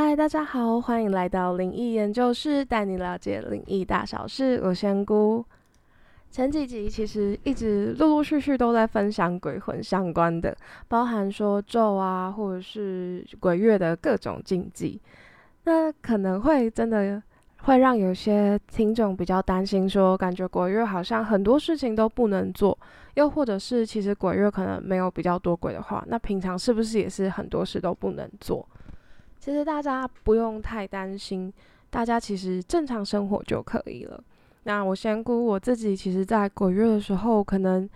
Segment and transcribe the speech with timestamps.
[0.00, 4.60] 嗨，大家好，欢迎来到灵异研究室，带你了解灵异大小事。
[4.62, 5.44] 我仙姑。
[6.30, 10.56] 前几集其实一直陆陆续续都在分享鬼魂相关的，
[10.86, 15.00] 包含说咒啊，或者是鬼月的各种禁忌。
[15.64, 17.20] 那可能会真的
[17.62, 22.78] 会让有些听众比较担心，说感觉鬼月好像很多事情都不能做，
[23.14, 28.64] 又或者是其实鬼月可能没有比较多鬼的话，那平常是不是也是很多事都不能做？
[29.38, 31.52] 其实大家不用太担心，
[31.90, 34.22] 大家其实正常生活就可以了。
[34.64, 37.88] 那我先估我自己，其实在鬼月的时候，可能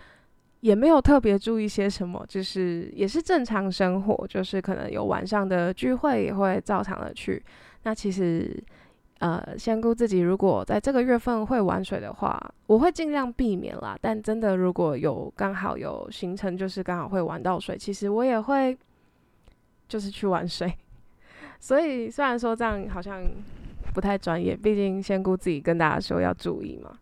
[0.61, 7.43] 也没有特别注意些什么，就是也是正常生活，就是可能有晚上的聚会也会照常的去。
[7.83, 8.63] 那其实，
[9.19, 13.99] 呃，先估自己如果在这个月份会玩水的话，我会尽量避免啦。
[14.01, 18.79] 但真的如果有刚好有行程，就是刚好会玩到水，其实我也会
[19.89, 20.73] 就是去玩水。
[21.63, 23.23] 所以虽然说这样好像
[23.95, 26.99] 不太专业，毕竟先顾自己跟大家说要注意嘛。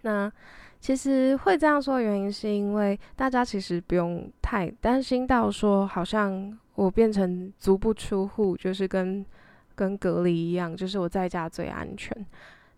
[0.00, 0.32] 那
[0.80, 9.22] 其实会这样说的原因，是因为大家其实不用太担心到说，好像我变成足不出户，就是跟
[9.74, 12.26] 跟隔离一样，就是我在家最安全。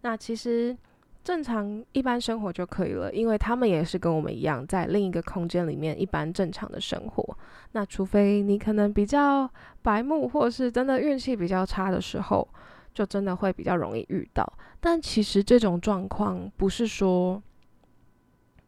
[0.00, 0.76] 那其实。
[1.22, 7.38] 正常一般生活就可以了，因为他们也是跟我们一样，在另一个空间里面一般正常的生活。
[7.72, 9.48] 那除非你可能比较
[9.82, 12.48] 白目，或者是真的运气比较差的时候，
[12.94, 14.50] 就真的会比较容易遇到。
[14.80, 17.40] 但其实这种状况不是说，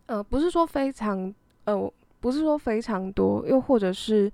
[0.06, 4.30] 呃，不是说非常，呃，不是说非常多，又或者是，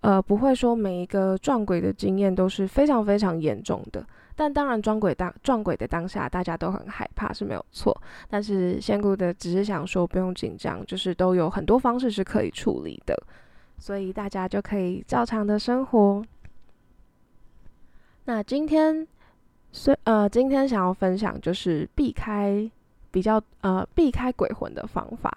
[0.00, 4.06] 呃，不会说每一个撞鬼的经验都是非常非常严重的。
[4.40, 8.00] 但当然，撞鬼当撞鬼的当下，大家都很害怕是没有错。
[8.30, 13.20] 但是仙姑的只是想说，不用紧张，就是都有很多方式是可以处理的，
[13.78, 16.24] 所以大家就可以照常的生活。
[18.26, 19.04] 那今天，
[19.72, 22.70] 虽呃，今天想要分享就是避开
[23.10, 25.36] 比较呃避开鬼魂的方法。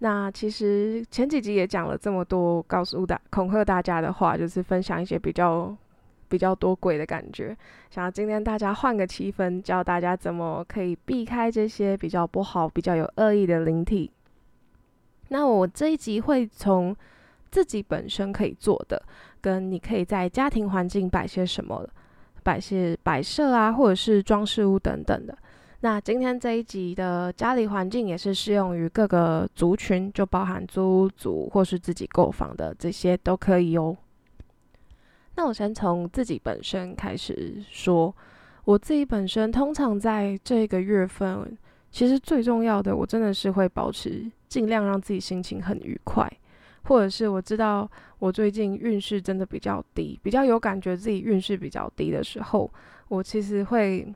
[0.00, 5.74] 那其实前几集也讲了这么多，告诉大恐吓大家的话，就是分享一些比较。
[6.28, 7.56] 比较多鬼的感觉，
[7.90, 14.10] 想要今天大家换个气氛，教大家怎么可以避开这些比较不好、比较有恶意的灵体。
[15.28, 16.94] 那我这一集会从
[17.50, 19.02] 自己本身可以做的，
[19.40, 21.86] 跟你可以在家庭环境摆些什么，
[22.42, 25.36] 摆些摆设啊，或者是装饰物等等的。
[25.80, 33.96] 那今天这一集的家里环境也是适用于各个族群，就包含租屋族或是自己购房的这些都可以哦。
[35.38, 38.12] 那我先从自己本身开始说，
[38.64, 41.56] 我自己本身通常在这个月份，
[41.92, 46.28] 其实最重要的，我真的是会保持尽量让自己心情很愉快，
[46.86, 47.88] 或者是我知道
[48.18, 52.68] 我最近运势真的比较低，比较有感觉自己运势比较低的时候，
[53.06, 54.12] 我其实会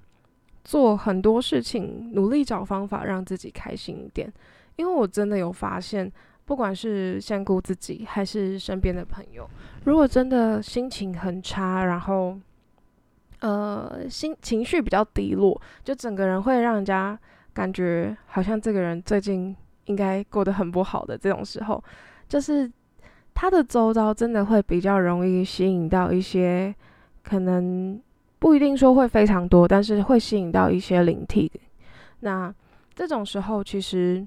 [0.64, 4.28] 做很多事情，努力找方法让自己开心一点，
[4.74, 6.12] 因为我真的有发现。
[6.52, 9.48] 不管是先顾自己还是身边的朋友，
[9.86, 12.38] 如果真的心情很差，然后
[13.40, 17.18] 呃心情绪比较低落，就整个人会让人家
[17.54, 21.82] 感觉好像这个人最近应该过得很不好的这种时候，
[22.28, 22.70] 就是
[23.32, 26.74] 他的周遭真的会比较容易吸引到一些
[27.22, 27.98] 可能
[28.38, 31.50] 不一定说会非常多，但是会吸引到一些灵体。
[32.20, 32.54] 那
[32.94, 34.26] 这种时候其实。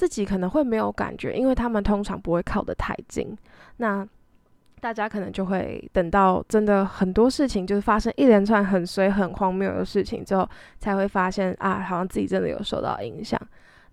[0.00, 3.36] 自己可能会没有感觉，因为他们通常不会靠得太近。
[3.76, 4.08] 那
[4.80, 13.38] 大家可能就会等到真的很多事情就是发生一连串很衰、很荒谬的事情之后，才会发现啊，好像自己真的有受到影响。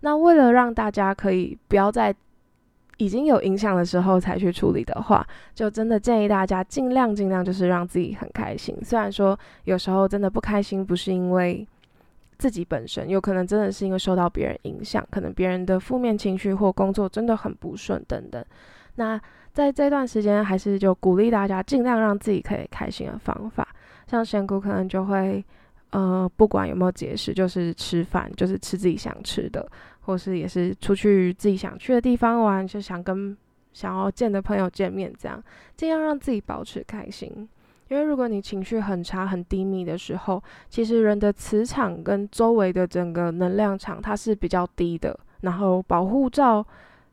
[0.00, 2.14] 那为了让大家可以不要在
[2.96, 5.22] 已经有影响的时候才去处理的话，
[5.54, 8.74] 就真的建议大家尽量尽量就是让自己很开心。
[8.82, 11.68] 虽然说有时候真的不开心，不是因为。
[12.38, 18.44] 自己本身有可能真的是因为受到别人影响，可能别人的负面情绪或工作真的很不顺等等。
[18.94, 19.20] 那
[19.52, 23.66] 在这段时间，还是就鼓励大家尽量让自己可以开心的方法。
[24.06, 25.44] 像仙姑可能就会，
[25.90, 29.68] 呃，不管有没有节食，就是吃饭，就是吃自己想吃的，
[30.02, 33.36] 或是也是出去自己想去的地方玩，就想跟
[33.72, 35.42] 想要见的朋友见面，这样
[35.76, 37.48] 尽量让自己保持开心。
[37.88, 45.18] 因为如果你情绪很差、很低迷的时候，其实人的磁场跟周围的整个能量场它是比较低的。
[45.40, 46.66] 然后保护罩，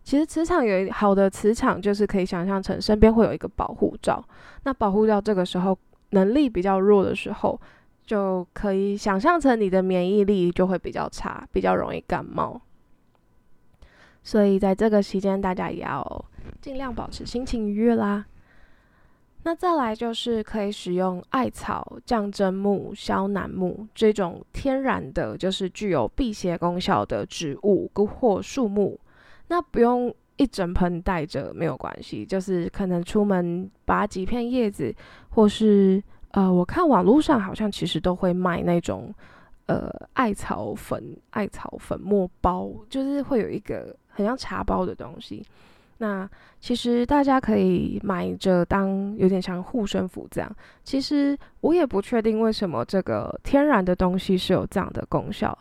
[0.04, 4.24] 其实磁场有好的磁场，就是可以想象成身边会有一个保护罩。
[4.64, 5.78] 那保护罩这个时候
[6.10, 7.62] 能力比较弱的时候，
[8.04, 12.60] 就可以想象成你的免疫力就会比较差，比较容易感冒。
[14.24, 16.26] 所以在这个期间，大家也要
[16.60, 18.26] 尽量保持心情愉悦啦。
[19.48, 29.00] 那再来就是可以使用艾草、降真木、肖楠木这种天然的，就是具有辟邪功效的植物或树木。
[29.48, 34.92] 那不用一整盆带着没有关系，就是可能出门拔几片叶子，
[35.30, 39.14] 或是呃，我看网络上好像其实都会卖那种
[39.68, 45.46] 呃艾草粉、艾草粉末包，就是会有一个很像茶包的东西。
[46.00, 50.56] 那其实大家可以买着当有点像护身符这样。
[50.84, 55.58] 其实我也不确定为什么这个天然的东西是有这样的功效。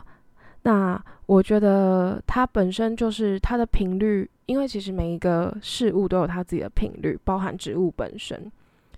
[0.63, 8.51] 那我觉得它本身就是它的频率，因为其实每一个事物都有它自己的频率，包含植物本身，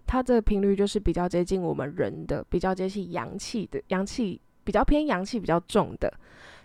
[0.06, 6.12] 它这个频率就是比较接近我们人的，比较接近阳气的，阳气比较偏阳气比较重的，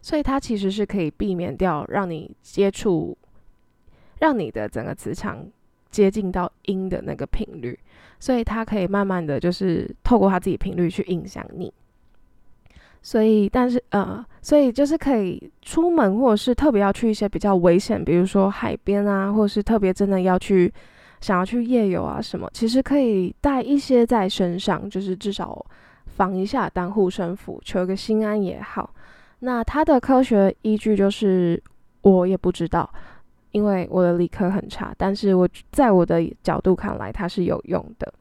[0.00, 3.18] 所以它其实是可以避免掉让你接触。
[4.22, 5.44] 让你的整个磁场
[5.90, 7.76] 接近到阴的那个频率，
[8.20, 11.72] 所以它可以慢慢的就是透过它自己频率去影响你。
[13.02, 20.72] 所以，但是呃，所以就是可以出门或者是特别要去一些比较危险，比如说海边啊，或者是特别真的要去
[21.20, 25.66] 想要去夜游啊什么，其实可以带一些在身上，就是至少
[26.06, 28.94] 防一下当护身符，求个心安也好。
[29.40, 31.60] 那它的科学依据就是
[32.02, 32.88] 我也不知道。
[33.52, 38.12] 因为我的理科很差，但是我在我的角度看来，它是有用的。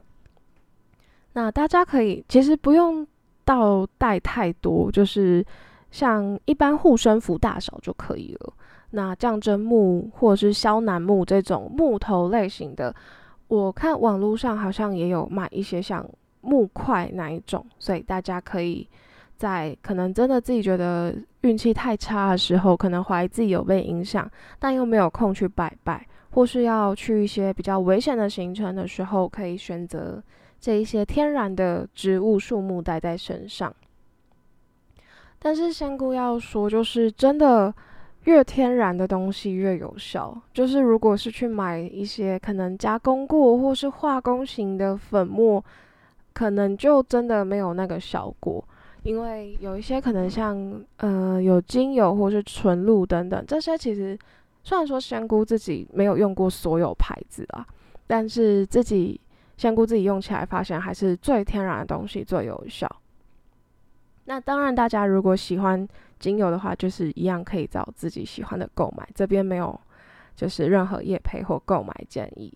[1.32, 3.06] 那大家可以其实不用
[3.44, 5.44] 到带太多，就是
[5.90, 8.52] 像一般护身符大小就可以了。
[8.90, 12.94] 那降真木或者是肖楠木这种木头类型的，
[13.48, 16.08] 我看网络上好像也有卖一些像
[16.40, 18.88] 木块那一种，所以大家可以。
[19.34, 21.12] 在可能真的自己觉得
[21.42, 24.28] 运气太差的时候，可能怀疑自己有被影响，
[24.58, 30.22] 但又没有空去拜拜，或是要去一些比较危险的行程的时候，可以选择
[30.60, 33.74] 这一些天然的植物树木带在身上。
[35.38, 37.74] 但是仙姑要说，就是真的
[38.24, 40.40] 越天然的东西越有效。
[40.54, 45.64] 就是如果是去买一些可能加工过或是化工型的粉末，
[46.32, 48.64] 可能就真的没有那个效果。
[49.02, 54.18] 因为有一些可能像呃有精油或是纯露等等，这些其实
[54.62, 57.66] 虽然说香菇自己没有用过所有牌子啊，
[58.06, 59.20] 但是自己
[59.56, 62.88] 香菇自己用起来发现还是最天然的东西最有效。
[64.24, 65.86] 那当然，大家如果喜欢
[66.20, 69.78] 精油的话，就是一样可以找自己喜欢的购买，这边没有
[70.36, 72.52] 就是任何业配或购买建议。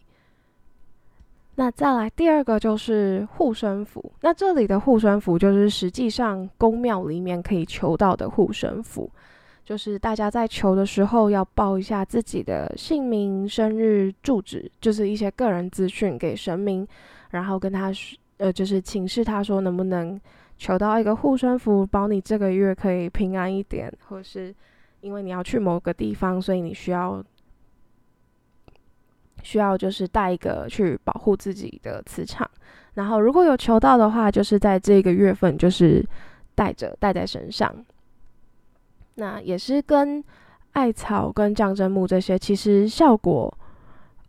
[1.58, 4.12] 那再来第二个就是护身符。
[4.20, 9.10] 那这里的护身符就是实际上宫庙里面可以求到的护身符，
[9.64, 16.86] 就是大家在求的时候要报一下自己的姓名、生日、住址，就是一些个人资讯给神明，
[17.30, 20.20] 然后跟他说呃就是请示他说能不能
[20.58, 24.54] 求到一个护身符，保你这个月可以平安一点，或是
[25.00, 27.24] 因为你要去某个地方，所以你需要。
[29.46, 32.50] 需要就是带一个去保护自己的磁场，
[32.94, 36.04] 然后如果有求到的话，就是在这个月份就是
[36.56, 37.72] 带着带在身上。
[39.14, 40.22] 那也是跟
[40.72, 43.56] 艾草跟降真木这些，其实效果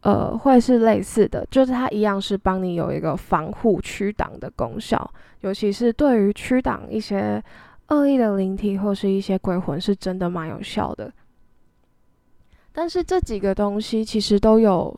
[0.02, 5.12] 呃会是类似的，就是它一样是帮你有一个防护驱挡的功效，
[5.42, 7.44] 尤其是对于驱挡一些
[7.88, 11.12] 恶意的灵体或是一些鬼魂，是真的蛮有效的。
[12.72, 14.96] 但是这几个东西其实都有。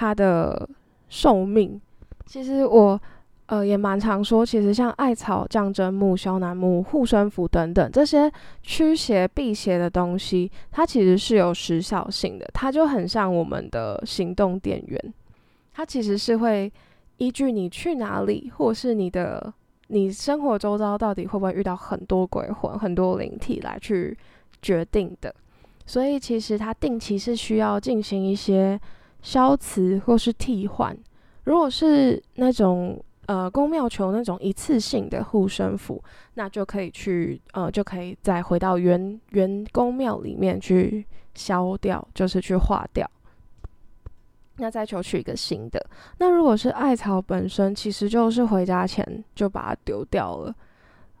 [0.00, 0.68] 它的
[1.08, 1.80] 寿命，
[2.24, 3.00] 其实我
[3.46, 8.30] 呃也蛮常说，其实像艾草、降真木、肖楠木、护身符等等这些
[8.62, 12.48] 驱邪辟邪的东西，它其实是有时效性的。
[12.54, 15.14] 它就很像我们的行动电源，
[15.74, 16.72] 它其实是会
[17.16, 19.52] 依据你去哪里，或是你的
[19.88, 24.16] 你生活周遭到底会不会遇到很多鬼魂、很多灵体来去
[24.62, 25.34] 决定的。
[25.86, 28.78] 所以其实它定期是需要进行一些。
[29.20, 30.96] 消磁或是替换，
[31.44, 36.02] 如果是那种呃宫庙求那种一次性的护身符，
[36.34, 43.08] 那就可以去呃就可以再回到原原宫庙里面去消掉，就是去化掉。
[44.60, 45.84] 那再求取一个新的。
[46.18, 50.54] 那如果是艾草本身，其实就是回家前就把它丢掉了，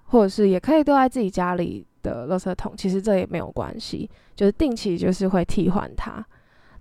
[0.06, 6.24] 或者是也可以丢在自己家里的垃圾桶，其实这也没有关系，就是定期就是会替换它。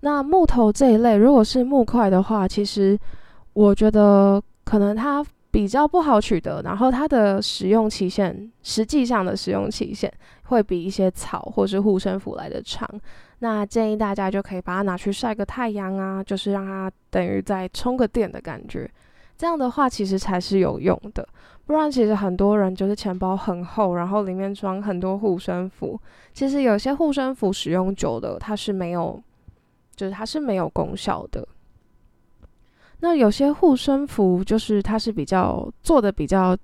[0.01, 2.97] 那木头这一类，如果是木块的话，其实
[3.53, 10.11] 我觉得可能它比较不好取得，然后它的使用期限，实际上的使用期限
[10.43, 12.87] 会比一些草或是护身符来的长。
[13.39, 18.89] 那建议大家就可以把它拿去晒个太阳啊，就是让它等于在充个电的感觉，
[19.37, 21.27] 这样的话其实才是有用的。
[21.65, 25.99] 不然其实很多人就是钱包很厚，然后里面装很多护身符。
[26.33, 29.21] 其实有些护身符使用久了，它是没有，
[29.97, 31.45] 就是它是没有功效的。
[32.99, 36.57] 那有些护身符就是它是比较做的比较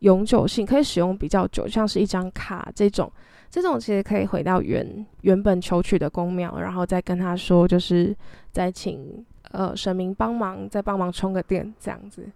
[0.00, 3.10] 永久性，可以使用比较久，像是一张卡这种，
[3.48, 8.14] 这种其实可以回到原原本求取的公庙，然后再跟他说，就是
[8.50, 12.28] 再请呃神明帮忙，再帮忙充个电这样子，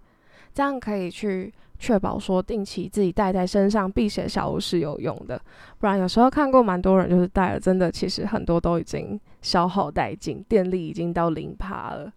[0.55, 5.41] 这样可以去确保说定期自己带在身上辟邪小物是有用的。
[5.79, 12.13] 不然有时候看过蛮多人就是带了，真的其实很多都已经消耗殆尽，电力已经到零趴了。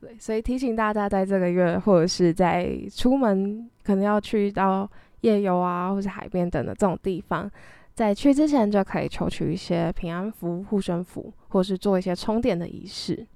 [0.00, 4.88] 对，所以提醒大家，在这个月或者是在出门可能要去到
[5.22, 7.50] 夜游啊，或是海边等的这种地方，
[7.94, 13.26] 在去之前就可以求取一些平安符、护身符，或是做一些充电的仪式。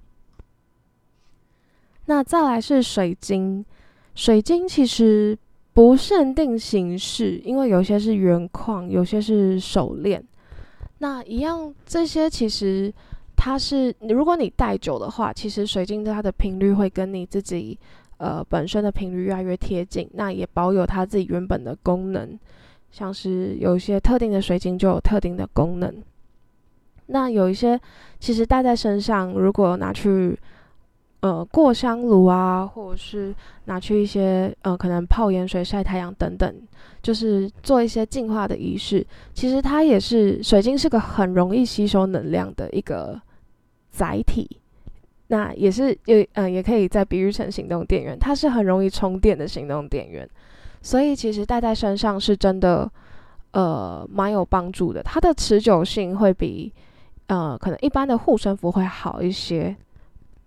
[2.05, 3.65] 那再来是水晶，
[4.15, 5.37] 水晶其实
[5.73, 10.23] 不限定形式，因为有些是原矿，有些是手链。
[10.99, 12.93] 那一样，这些其实。
[13.43, 17.75] 它是，如果你戴久的话，其实水晶它的频率会跟你自己
[18.17, 22.37] 呃本身的频率越来越贴近，那也保有它自己原本的功能。
[22.91, 25.91] 像是有一些特定的水晶就有特定的功能。
[27.07, 27.81] 那有一些
[28.19, 30.37] 其实戴在身上，如果拿去
[31.21, 33.33] 呃过香炉啊，或者是
[33.65, 36.55] 拿去一些呃可能泡盐水、晒太阳等等，
[37.01, 43.19] 就是做一些净化的仪式，其实它也是水晶是个很容易吸收能量的一个。
[43.93, 44.49] 载体，
[45.27, 50.25] 那也是也嗯，也可以再比喻成行动电源，它是很容易充电的行动电源，
[50.81, 52.89] 所以其实戴在身上是真的，
[53.51, 55.03] 呃，蛮有帮助的。
[55.03, 56.71] 它的持久性会比
[57.27, 59.75] 呃可能一般的护身符会好一些，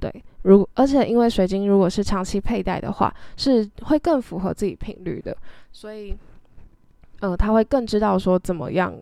[0.04, 0.24] 对。
[0.42, 5.34] 如而且因为水晶如果是长期佩戴的话，是会更符合自己频率的，
[5.72, 6.14] 所以
[7.20, 8.94] 呃，他会更知道说怎么样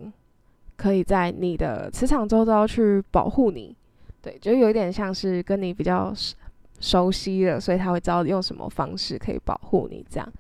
[0.76, 3.76] 可以在你的磁场周遭去保护你。
[4.20, 6.14] 对，就有一点像是跟你比较
[6.78, 10.32] 熟悉了，所以他会知道用什么方式可以保护你这样。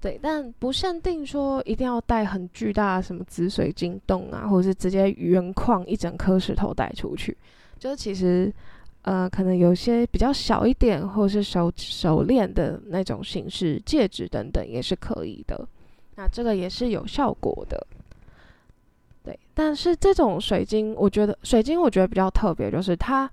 [0.00, 7.36] 对，但不限定说一定要带很巨大的什么紫水晶洞啊，或者是直接原矿一整颗石头带出去。
[7.76, 8.52] 就是其实
[9.06, 15.64] 呃，可能有些比较小一点，或是手手链的那种形式，戒指等等也是可以的。
[16.16, 17.86] 那这个也是有效果的。
[19.22, 23.30] 对，但是这种水晶，我觉得水晶我觉得比较特别，就是它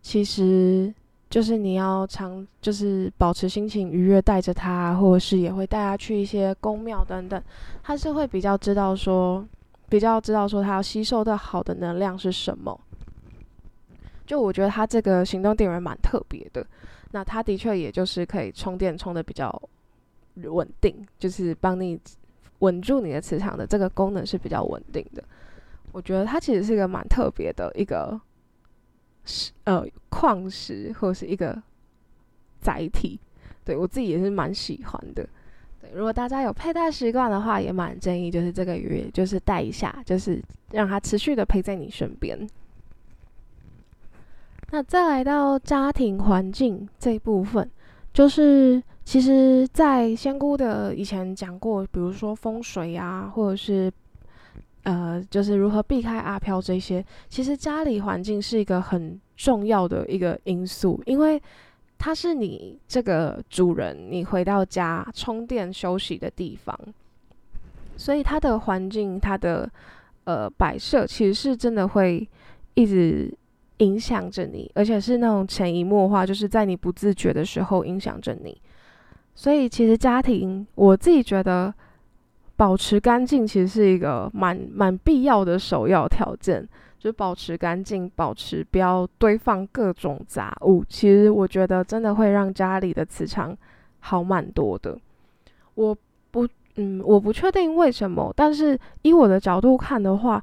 [0.00, 0.94] 其实
[1.28, 7.42] 就是你要常就是保持心情愉悦，带着它，或者是也会带它去一些宫庙等等，
[7.82, 9.44] 它是会比较知道说，
[9.88, 12.78] 比较知道说它要吸收的好的能量是什么。
[14.28, 16.64] 就我觉得它这个行动电源蛮特别的，
[17.10, 19.50] 那它的确也就是可以充电充的比较
[20.36, 21.98] 稳定，就是帮你。
[22.60, 25.22] 稳住你的磁场的这个功能是比较稳定的，
[25.92, 28.20] 我觉得它其实是一个蛮特别的一个
[29.24, 31.62] 石呃矿石或是一个
[32.60, 33.16] 载体，
[33.64, 35.24] 对我自己也是蛮喜欢的。
[35.80, 40.42] 对，如果大家有佩戴习惯的话，也蛮建议就是这个月就是戴一下，就是
[40.72, 42.36] 让它持续的陪在你身边。
[44.70, 47.70] 那再来到家庭环境这一部分，
[48.12, 48.82] 就是。
[49.08, 53.90] 其实，在仙姑的以前讲过，比如说风水啊，或者是
[54.82, 57.02] 呃，就是如何避开阿飘这些。
[57.30, 61.40] 其实家里环境是一个很重要的一个因素，因为
[61.96, 66.78] 它是你这个主人你回到家充电休息的地方，
[67.96, 69.66] 所以它的环境、它的
[70.24, 72.28] 呃摆设，其实是真的会
[72.74, 73.32] 一直
[73.78, 78.60] 影响着你，而且是那种潜移默化，就是在你不自觉的时候影响着你。
[79.34, 81.72] 所以其实家庭，我自己觉得
[82.56, 86.68] 保持干净其实是一个蛮蛮必要的首要条件，
[86.98, 90.84] 就保持干净，保持不要堆放各种杂物。
[90.88, 93.56] 其实我觉得真的会让家里的磁场
[94.00, 94.98] 好蛮多的。
[95.76, 95.96] 我
[96.32, 100.42] 不，嗯，我不确定为什么，但是以我的角度看的话。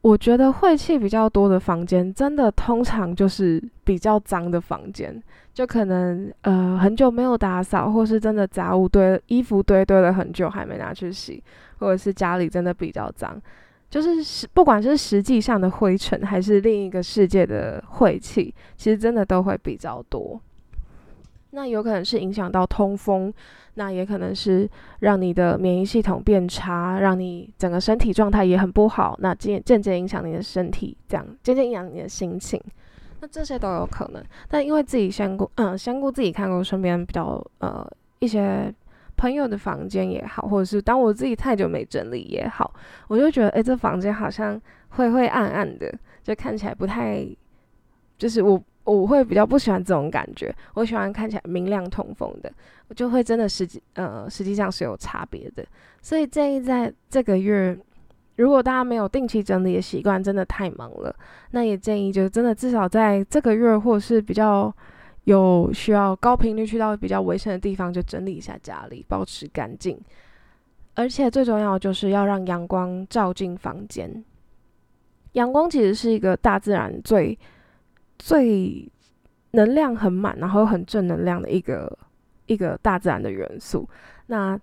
[0.00, 5.20] 我觉得晦气比较多的房间，真的通常就是比较脏的房间，
[5.52, 11.42] 就可能呃很久没有打扫，或是真的杂物堆、衣服堆堆了很久还没拿去洗，
[11.78, 13.40] 或者是家里真的比较脏，
[13.90, 20.40] 就是不管是实际上的灰尘，还是另一个世界的晦气，其实真的都会比较多。
[21.50, 23.32] 那有可能是影响到通风。
[23.74, 29.16] 那也可能是让你的免疫系统变差，让你整个身体状态也很不好。
[29.20, 32.60] 那渐渐渐影响你的身体，这样渐渐影响你的心情。
[33.20, 34.20] 那这些都有可能。
[34.48, 37.88] 但因为自己先顾，嗯，先顾自己看过身边比较呃
[38.18, 38.74] 一些
[39.16, 42.74] 朋友的房间也好，或者是当我自己太久没整理也好，
[43.06, 47.24] 我就觉得，哎，这房间好像灰灰暗暗的，就看起来不太，
[48.16, 48.60] 就是我。
[48.92, 52.50] 我会比较不喜欢这种感觉，我喜欢看起来明亮通风的，
[52.88, 55.62] 我就会真的实际呃实际上是有差别的，
[56.00, 57.78] 所以建议在这个月，
[58.36, 61.14] 如果大家没有定期整理的习惯，真的太忙了，
[61.50, 64.74] 那也建议就真的至少在这个月或是比较
[65.24, 70.00] 有需要高频率去到比较危险的地方，就整理一下家里，保持干净，
[70.94, 74.24] 而且最重要就是要让阳光照进房间，
[75.32, 77.38] 阳光其实是一个大自然最。
[78.18, 78.90] 最
[79.52, 81.98] 能量很满，然后很正能量的一个
[82.46, 83.88] 一个大自然的元素。
[84.26, 84.58] 那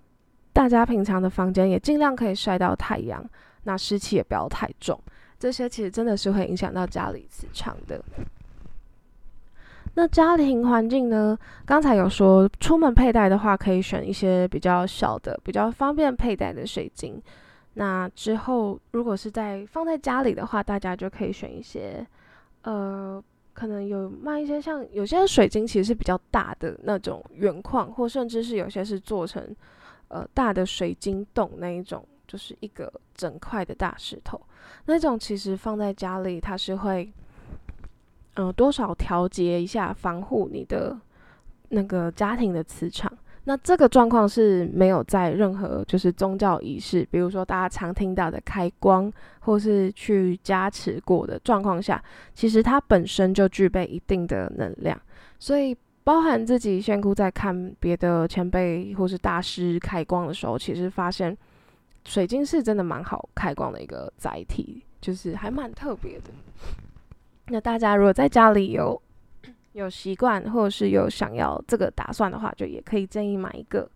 [0.53, 3.27] 大家平常的房间也尽量可以晒到太阳，
[3.63, 4.99] 那湿气也不要太重。
[5.39, 8.01] 这些其实真的是会影响到家里磁场的。
[9.95, 11.37] 那家庭环境呢？
[11.65, 17.21] 刚才有说，出门佩戴的话，可以选一些比较小的、比较方便佩戴的水晶。
[17.73, 22.05] 那之后，如果是在放在家里的话，大家就可以选一些，
[22.63, 23.23] 呃。
[23.55, 29.41] 可能有卖一些像有些水晶，其实是比较大的那种原矿，或甚至是有些是做成
[30.09, 34.39] 呃大的水晶洞那一种，就是一个整块的大石头，
[34.87, 37.09] 那种其实放在家里，它是会
[38.33, 40.99] 嗯多少调节一下，防护你的
[41.69, 43.11] 那个家庭的磁场。
[43.47, 49.11] 那这个状况是没有在任何就是宗教仪式，比如说大家常听到的开光，
[49.41, 54.99] 或是去加持过的状况下，其实它本身就具备一定的能量。
[55.37, 61.37] 所以，包含自己仙姑在看别的前辈或是大师开光的时候，其实发现
[62.03, 66.31] 水晶是真的蛮好开光的一个载体，就是还蛮特别的。
[67.49, 68.99] 那大家如果在家里有，
[69.75, 73.89] 有习惯或者是有想要这个打算的话，就也可以建议买一个，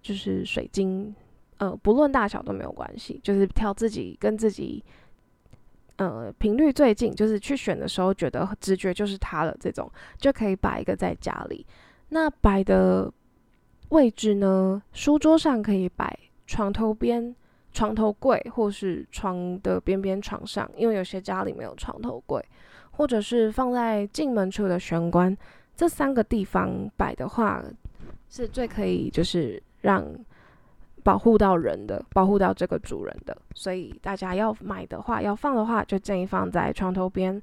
[0.00, 1.14] 就是水晶，
[1.58, 4.82] 呃，不论大小都没有关系，就是挑自己跟自己，
[5.96, 11.66] 呃，频率最近，就是去选的时候觉得直觉就是它了，这种就可以摆一个在家里。
[12.08, 13.12] 那摆的
[13.90, 14.82] 位置呢？
[14.94, 17.36] 书桌上可以摆，床头边、
[17.72, 22.42] 床头柜或是床的边边床上，因为有些家里没有床头柜。
[23.00, 25.34] 或者是放在进门处的玄关，
[25.74, 27.64] 这三个地方摆的话，
[28.28, 30.04] 是最可以就是让
[31.02, 33.34] 保护到人的，保护到这个主人的。
[33.54, 37.40] 所以大家要买的话，要放的话，就建议放在床头边、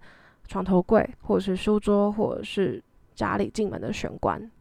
[0.48, 2.80] 床头柜，或者是书桌，或者是
[3.15, 4.52] 家里进门的玄关。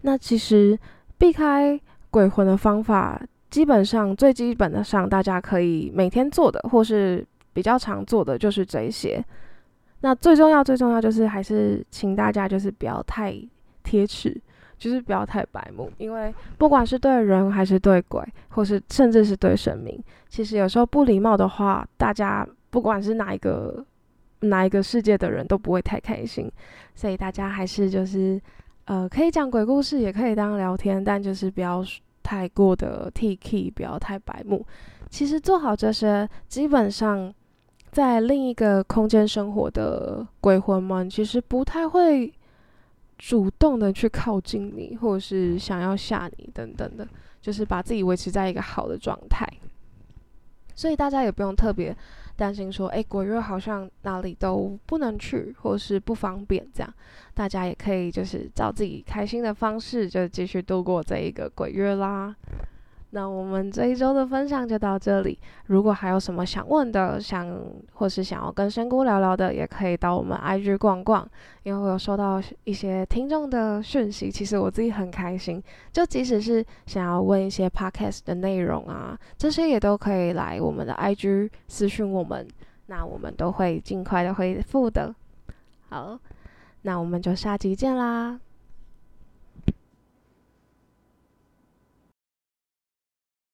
[0.00, 0.76] 那其实
[1.16, 7.24] 避开鬼魂的方法，基本上最基本的上，大家可以每天做的，或是。
[7.52, 9.24] 比较常做的就是这些，
[10.00, 13.34] 那最重要最重要就是还是请大家就是不要太
[13.84, 14.40] 贴齿，
[14.78, 23.84] 就是不要太白目，因为不管是对人还是对鬼，或是甚至是对神明，其实有时候不礼貌的话，大家不管是哪一个
[24.40, 26.50] 哪一个世界的人都不会太开心，
[26.94, 28.40] 所以大家还是就是
[28.86, 31.84] 呃可以讲鬼故事，也可以当聊天，但就是不要
[32.22, 34.66] 太过的 T K，不要太白目。
[35.10, 37.32] 其实做好这些，基本上。
[37.92, 42.32] 在另一个空间生活的鬼魂们，其实不太会
[43.18, 47.06] 主动的去靠近你，或者是想要吓你等等的，
[47.42, 49.46] 就是把自己维持在一个好的状态。
[50.74, 51.94] 所以大家也不用特别
[52.34, 56.94] 担心说，哎，鬼月好像哪里都不能去，或是不方便这样。
[57.34, 62.34] 大家也可以就是照自己开心的方式，就继续度过这一个鬼月啦。
[63.14, 65.38] 那我们这一周的分享就到这里。
[65.66, 67.46] 如果还有什么想问的，想
[67.92, 71.28] 或是想要跟仙姑聊聊的，也可以到我们 IG 逛逛。
[71.62, 75.62] 因为我有收到一些听众的讯息，其实我自己很开心。
[75.92, 82.48] 就即使是想要问一些 Podcast 的内容啊，这些也都可以来我们的 IG 私讯我们，
[82.86, 85.14] 那我们都会尽快的回复的。
[85.90, 86.18] 好，
[86.80, 88.40] 那我们就下集见啦。